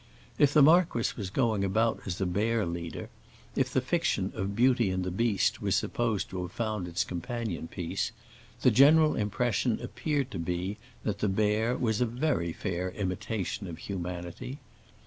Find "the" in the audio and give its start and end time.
0.51-0.63, 3.71-3.81, 5.03-5.11, 8.61-8.71, 11.19-11.29